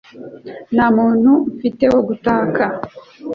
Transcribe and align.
Nta 0.73 0.87
muntu 0.97 1.31
mfite 1.55 1.83
wo 1.93 2.01
gutaka. 2.07 2.63